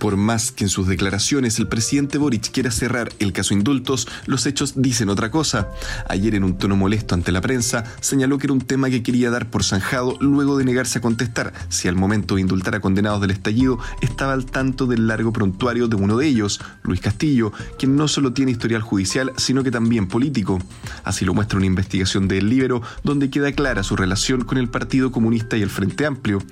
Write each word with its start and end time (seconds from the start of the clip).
Por 0.00 0.16
más 0.16 0.50
que 0.50 0.64
en 0.64 0.70
sus 0.70 0.86
declaraciones 0.86 1.58
el 1.58 1.68
presidente 1.68 2.16
Boric 2.16 2.50
quiera 2.50 2.70
cerrar 2.70 3.12
el 3.18 3.34
caso 3.34 3.52
indultos, 3.52 4.08
los 4.24 4.46
hechos 4.46 4.72
dicen 4.76 5.10
otra 5.10 5.30
cosa. 5.30 5.68
Ayer 6.08 6.34
en 6.34 6.42
un 6.42 6.56
tono 6.56 6.74
molesto 6.74 7.14
ante 7.14 7.32
la 7.32 7.42
prensa, 7.42 7.84
señaló 8.00 8.38
que 8.38 8.46
era 8.46 8.54
un 8.54 8.62
tema 8.62 8.88
que 8.88 9.02
quería 9.02 9.30
dar 9.30 9.50
por 9.50 9.62
zanjado 9.62 10.16
luego 10.18 10.56
de 10.56 10.64
negarse 10.64 10.98
a 10.98 11.02
contestar 11.02 11.52
si 11.68 11.86
al 11.86 11.96
momento 11.96 12.36
de 12.36 12.40
indultar 12.40 12.74
a 12.74 12.80
condenados 12.80 13.20
del 13.20 13.30
estallido 13.30 13.78
estaba 14.00 14.32
al 14.32 14.46
tanto 14.46 14.86
del 14.86 15.06
largo 15.06 15.34
prontuario 15.34 15.86
de 15.86 15.96
uno 15.96 16.16
de 16.16 16.28
ellos, 16.28 16.62
Luis 16.82 17.02
Castillo, 17.02 17.52
quien 17.78 17.94
no 17.94 18.08
solo 18.08 18.32
tiene 18.32 18.52
historial 18.52 18.80
judicial, 18.80 19.34
sino 19.36 19.62
que 19.62 19.70
también 19.70 20.08
político. 20.08 20.60
Así 21.04 21.26
lo 21.26 21.34
muestra 21.34 21.58
una 21.58 21.66
investigación 21.66 22.26
de 22.26 22.38
El 22.38 22.48
Libero, 22.48 22.80
donde 23.04 23.28
queda 23.28 23.52
clara 23.52 23.82
su 23.82 23.96
relación 23.96 24.44
con 24.44 24.56
el 24.56 24.70
Partido 24.70 25.12
Comunista 25.12 25.58
y 25.58 25.62
el 25.62 25.68
Frente 25.68 26.06
Amplio. 26.06 26.42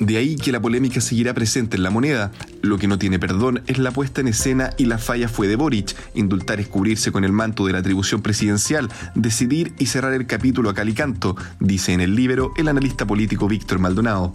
De 0.00 0.16
ahí 0.16 0.36
que 0.36 0.50
la 0.50 0.62
polémica 0.62 1.00
seguirá 1.02 1.34
presente 1.34 1.76
en 1.76 1.82
la 1.82 1.90
moneda. 1.90 2.32
Lo 2.62 2.78
que 2.78 2.88
no 2.88 2.98
tiene 2.98 3.18
perdón 3.18 3.62
es 3.66 3.78
la 3.78 3.90
puesta 3.90 4.20
en 4.20 4.28
escena 4.28 4.70
y 4.76 4.84
la 4.84 4.98
falla 4.98 5.28
fue 5.28 5.48
de 5.48 5.56
Boric. 5.56 5.96
Indultar 6.14 6.60
es 6.60 6.68
cubrirse 6.68 7.10
con 7.10 7.24
el 7.24 7.32
manto 7.32 7.66
de 7.66 7.72
la 7.72 7.78
atribución 7.78 8.20
presidencial, 8.22 8.88
decidir 9.14 9.74
y 9.78 9.86
cerrar 9.86 10.12
el 10.12 10.26
capítulo 10.26 10.70
a 10.70 10.74
calicanto, 10.74 11.36
dice 11.58 11.92
en 11.92 12.00
el 12.00 12.14
libro 12.14 12.52
el 12.56 12.68
analista 12.68 13.06
político 13.06 13.48
Víctor 13.48 13.78
Maldonado. 13.78 14.34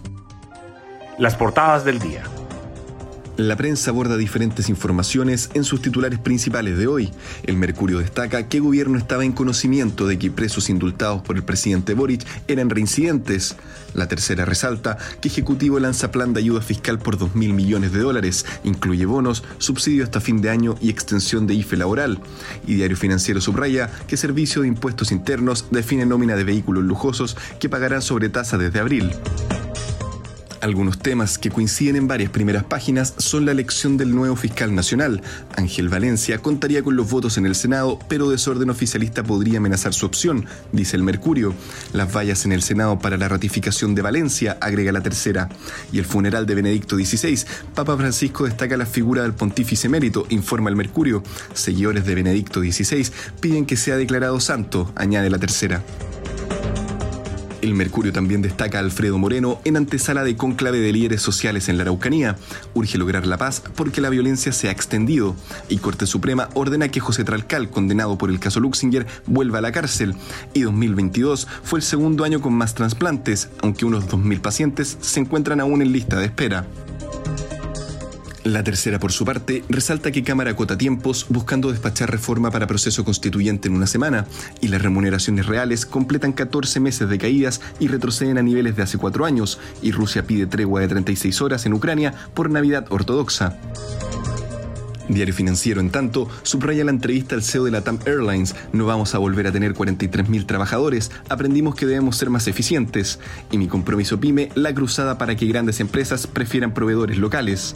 Las 1.17 1.35
portadas 1.35 1.85
del 1.85 1.99
día. 1.99 2.23
La 3.37 3.57
prensa 3.57 3.91
aborda 3.91 4.15
diferentes 4.15 4.69
informaciones 4.69 5.49
en 5.55 5.65
sus 5.65 5.81
titulares 5.81 6.19
principales 6.19 6.77
de 6.77 6.87
hoy. 6.87 7.11
El 7.43 7.57
Mercurio 7.57 7.99
destaca 7.99 8.47
que 8.47 8.57
el 8.57 8.63
gobierno 8.63 8.97
estaba 8.97 9.25
en 9.25 9.33
conocimiento 9.33 10.07
de 10.07 10.17
que 10.17 10.31
presos 10.31 10.69
indultados 10.69 11.21
por 11.21 11.35
el 11.35 11.43
presidente 11.43 11.93
Boric 11.95 12.25
eran 12.47 12.69
reincidentes. 12.69 13.57
La 13.93 14.07
tercera 14.07 14.45
resalta 14.45 14.97
que 15.19 15.27
Ejecutivo 15.27 15.79
lanza 15.79 16.11
plan 16.11 16.33
de 16.33 16.39
ayuda 16.39 16.61
fiscal 16.61 16.97
por 16.97 17.17
2 17.17 17.35
mil 17.35 17.51
millones 17.51 17.91
de 17.91 17.99
dólares, 17.99 18.45
incluye 18.63 19.05
bonos, 19.05 19.43
subsidio 19.57 20.05
hasta 20.05 20.21
fin 20.21 20.39
de 20.39 20.49
año 20.49 20.77
y 20.79 20.89
extensión 20.89 21.45
de 21.45 21.55
IFE 21.55 21.75
laboral. 21.75 22.19
Y 22.65 22.75
Diario 22.75 22.95
Financiero 22.95 23.41
subraya 23.41 23.91
que 24.07 24.15
Servicio 24.15 24.61
de 24.61 24.69
Impuestos 24.69 25.11
Internos 25.11 25.65
define 25.71 26.05
nómina 26.05 26.37
de 26.37 26.45
vehículos 26.45 26.85
lujosos 26.85 27.35
que 27.59 27.67
pagarán 27.67 28.01
sobre 28.01 28.29
tasa 28.29 28.57
desde 28.57 28.79
abril. 28.79 29.11
Algunos 30.65 30.97
temas 30.97 31.37
que 31.37 31.51
coinciden 31.51 31.95
en 31.95 32.07
varias 32.07 32.31
primeras 32.31 32.63
páginas 32.63 33.13
son 33.19 33.45
la 33.45 33.51
elección 33.51 33.97
del 33.97 34.15
nuevo 34.15 34.35
fiscal 34.35 34.73
nacional. 34.73 35.21
Ángel 35.55 35.89
Valencia 35.89 36.39
contaría 36.39 36.81
con 36.81 36.95
los 36.95 37.07
votos 37.07 37.37
en 37.37 37.45
el 37.45 37.53
Senado, 37.53 37.99
pero 38.09 38.31
desorden 38.31 38.71
oficialista 38.71 39.21
podría 39.21 39.59
amenazar 39.59 39.93
su 39.93 40.07
opción, 40.07 40.47
dice 40.71 40.95
el 40.97 41.03
Mercurio. 41.03 41.53
Las 41.93 42.11
vallas 42.11 42.45
en 42.45 42.51
el 42.51 42.63
Senado 42.63 42.97
para 42.97 43.15
la 43.15 43.27
ratificación 43.27 43.93
de 43.93 44.01
Valencia, 44.01 44.57
agrega 44.59 44.91
la 44.91 45.03
tercera. 45.03 45.49
Y 45.91 45.99
el 45.99 46.05
funeral 46.05 46.47
de 46.47 46.55
Benedicto 46.55 46.95
XVI. 46.95 47.45
Papa 47.75 47.95
Francisco 47.95 48.45
destaca 48.45 48.75
la 48.75 48.87
figura 48.87 49.21
del 49.21 49.35
pontífice 49.35 49.85
emérito, 49.85 50.25
informa 50.29 50.71
el 50.71 50.75
Mercurio. 50.75 51.21
Seguidores 51.53 52.07
de 52.07 52.15
Benedicto 52.15 52.61
XVI 52.61 53.05
piden 53.39 53.67
que 53.67 53.77
sea 53.77 53.97
declarado 53.97 54.39
santo, 54.39 54.91
añade 54.95 55.29
la 55.29 55.37
tercera. 55.37 55.83
El 57.65 57.73
Mercurio 57.73 58.13
también 58.13 58.43
destaca 58.43 58.77
a 58.77 58.81
Alfredo 58.81 59.17
Moreno 59.17 59.59
en 59.63 59.75
antesala 59.75 60.23
de 60.23 60.35
cónclave 60.35 60.81
de 60.81 60.93
líderes 60.93 61.23
sociales 61.23 61.67
en 61.67 61.77
la 61.77 61.81
Araucanía. 61.81 62.35
Urge 62.75 62.99
lograr 62.99 63.25
la 63.25 63.39
paz 63.39 63.63
porque 63.73 64.01
la 64.01 64.11
violencia 64.11 64.51
se 64.51 64.67
ha 64.67 64.71
extendido. 64.71 65.35
Y 65.67 65.79
Corte 65.79 66.05
Suprema 66.05 66.49
ordena 66.53 66.89
que 66.89 66.99
José 66.99 67.23
Tralcal, 67.23 67.71
condenado 67.71 68.19
por 68.19 68.29
el 68.29 68.39
caso 68.39 68.59
Luxinger, 68.59 69.07
vuelva 69.25 69.57
a 69.57 69.61
la 69.61 69.71
cárcel. 69.71 70.13
Y 70.53 70.61
2022 70.61 71.47
fue 71.63 71.79
el 71.79 71.83
segundo 71.83 72.23
año 72.23 72.39
con 72.39 72.53
más 72.53 72.75
trasplantes, 72.75 73.49
aunque 73.63 73.85
unos 73.85 74.07
2.000 74.09 74.41
pacientes 74.41 74.99
se 75.01 75.21
encuentran 75.21 75.59
aún 75.59 75.81
en 75.81 75.91
lista 75.91 76.19
de 76.19 76.25
espera. 76.25 76.67
La 78.45 78.63
tercera, 78.63 78.99
por 78.99 79.11
su 79.11 79.25
parte, 79.25 79.63
resalta 79.69 80.11
que 80.11 80.23
Cámara 80.23 80.51
acota 80.51 80.77
tiempos 80.77 81.25
buscando 81.29 81.71
despachar 81.71 82.11
reforma 82.11 82.51
para 82.51 82.67
proceso 82.67 83.03
constituyente 83.03 83.67
en 83.67 83.73
una 83.73 83.87
semana 83.87 84.27
y 84.61 84.67
las 84.67 84.83
remuneraciones 84.83 85.47
reales 85.47 85.87
completan 85.87 86.31
14 86.31 86.79
meses 86.79 87.09
de 87.09 87.17
caídas 87.17 87.59
y 87.79 87.87
retroceden 87.87 88.37
a 88.37 88.43
niveles 88.43 88.75
de 88.75 88.83
hace 88.83 88.99
cuatro 88.99 89.25
años 89.25 89.59
y 89.81 89.91
Rusia 89.91 90.27
pide 90.27 90.45
tregua 90.45 90.81
de 90.81 90.89
36 90.89 91.41
horas 91.41 91.65
en 91.65 91.73
Ucrania 91.73 92.13
por 92.35 92.51
Navidad 92.51 92.85
ortodoxa. 92.91 93.57
Diario 95.09 95.33
Financiero, 95.33 95.81
en 95.81 95.89
tanto, 95.89 96.29
subraya 96.43 96.85
la 96.85 96.91
entrevista 96.91 97.33
al 97.33 97.41
CEO 97.41 97.63
de 97.63 97.71
la 97.71 97.81
TAM 97.81 97.97
Airlines. 98.05 98.55
No 98.73 98.85
vamos 98.85 99.15
a 99.15 99.17
volver 99.17 99.47
a 99.47 99.51
tener 99.51 99.73
43.000 99.73 100.45
trabajadores. 100.45 101.11
Aprendimos 101.29 101.73
que 101.73 101.85
debemos 101.87 102.17
ser 102.17 102.29
más 102.29 102.47
eficientes. 102.47 103.19
Y 103.51 103.57
mi 103.57 103.67
compromiso 103.67 104.19
PYME, 104.19 104.49
la 104.55 104.73
cruzada 104.73 105.17
para 105.17 105.35
que 105.35 105.47
grandes 105.47 105.79
empresas 105.79 106.27
prefieran 106.27 106.73
proveedores 106.73 107.17
locales. 107.17 107.75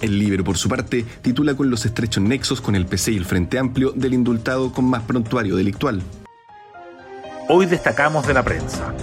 El 0.00 0.18
Libro, 0.18 0.44
por 0.44 0.56
su 0.56 0.68
parte, 0.68 1.04
titula 1.22 1.54
con 1.54 1.70
los 1.70 1.84
estrechos 1.84 2.22
nexos 2.22 2.60
con 2.60 2.74
el 2.74 2.86
PC 2.86 3.12
y 3.12 3.16
el 3.16 3.24
Frente 3.24 3.58
Amplio 3.58 3.92
del 3.92 4.14
indultado 4.14 4.72
con 4.72 4.84
más 4.86 5.02
prontuario 5.02 5.56
delictual. 5.56 6.02
Hoy 7.48 7.66
destacamos 7.66 8.26
de 8.26 8.34
la 8.34 8.44
prensa. 8.44 8.94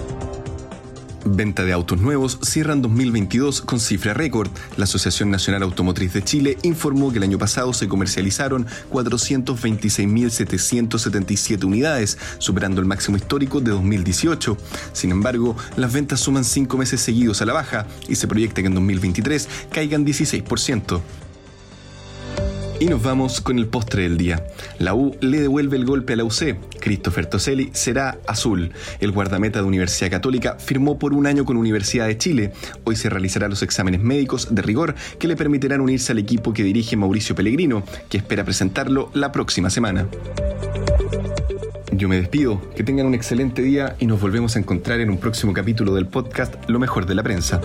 Venta 1.30 1.62
de 1.64 1.72
autos 1.72 2.00
nuevos 2.00 2.38
cierran 2.42 2.80
2022 2.80 3.60
con 3.60 3.80
cifra 3.80 4.14
récord. 4.14 4.48
La 4.78 4.84
Asociación 4.84 5.30
Nacional 5.30 5.62
Automotriz 5.62 6.14
de 6.14 6.24
Chile 6.24 6.56
informó 6.62 7.12
que 7.12 7.18
el 7.18 7.24
año 7.24 7.36
pasado 7.38 7.74
se 7.74 7.86
comercializaron 7.86 8.66
426.777 8.90 11.64
unidades, 11.64 12.16
superando 12.38 12.80
el 12.80 12.86
máximo 12.86 13.18
histórico 13.18 13.60
de 13.60 13.72
2018. 13.72 14.56
Sin 14.92 15.10
embargo, 15.10 15.54
las 15.76 15.92
ventas 15.92 16.20
suman 16.20 16.44
cinco 16.44 16.78
meses 16.78 17.02
seguidos 17.02 17.42
a 17.42 17.46
la 17.46 17.52
baja 17.52 17.86
y 18.08 18.14
se 18.14 18.26
proyecta 18.26 18.62
que 18.62 18.68
en 18.68 18.74
2023 18.74 19.48
caigan 19.70 20.06
16%. 20.06 21.02
Y 22.80 22.86
nos 22.86 23.02
vamos 23.02 23.40
con 23.40 23.58
el 23.58 23.66
postre 23.66 24.02
del 24.02 24.16
día. 24.16 24.46
La 24.78 24.94
U 24.94 25.16
le 25.20 25.40
devuelve 25.40 25.76
el 25.76 25.84
golpe 25.84 26.12
a 26.12 26.16
la 26.16 26.24
UC. 26.24 26.56
Christopher 26.80 27.26
Toselli 27.26 27.70
será 27.72 28.18
azul. 28.28 28.70
El 29.00 29.10
guardameta 29.10 29.58
de 29.58 29.66
Universidad 29.66 30.12
Católica 30.12 30.56
firmó 30.60 30.96
por 30.96 31.12
un 31.12 31.26
año 31.26 31.44
con 31.44 31.56
Universidad 31.56 32.06
de 32.06 32.18
Chile. 32.18 32.52
Hoy 32.84 32.94
se 32.94 33.10
realizará 33.10 33.48
los 33.48 33.64
exámenes 33.64 34.00
médicos 34.00 34.54
de 34.54 34.62
rigor 34.62 34.94
que 35.18 35.26
le 35.26 35.34
permitirán 35.34 35.80
unirse 35.80 36.12
al 36.12 36.18
equipo 36.18 36.52
que 36.52 36.62
dirige 36.62 36.96
Mauricio 36.96 37.34
Pellegrino, 37.34 37.82
que 38.08 38.18
espera 38.18 38.44
presentarlo 38.44 39.10
la 39.12 39.32
próxima 39.32 39.70
semana. 39.70 40.06
Yo 41.90 42.08
me 42.08 42.16
despido, 42.16 42.60
que 42.76 42.84
tengan 42.84 43.06
un 43.06 43.14
excelente 43.14 43.60
día 43.60 43.96
y 43.98 44.06
nos 44.06 44.20
volvemos 44.20 44.54
a 44.54 44.60
encontrar 44.60 45.00
en 45.00 45.10
un 45.10 45.18
próximo 45.18 45.52
capítulo 45.52 45.96
del 45.96 46.06
podcast 46.06 46.54
Lo 46.68 46.78
mejor 46.78 47.06
de 47.06 47.14
la 47.16 47.24
prensa. 47.24 47.60